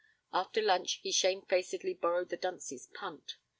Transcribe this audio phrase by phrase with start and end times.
[0.33, 3.37] After lunch he shamefacedly borrowed the dunce's punt.